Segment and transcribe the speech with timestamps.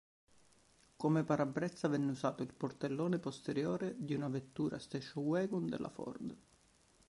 [0.95, 6.35] Come parabrezza venne usato il portellone posteriore di una vettura station wagon della Ford.